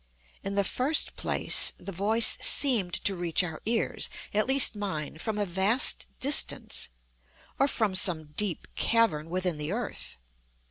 [0.41, 6.07] In the first place, the voice seemed to reach our ears—at least mine—from a vast
[6.19, 6.89] distance,
[7.59, 10.17] or from some deep cavern within the earth.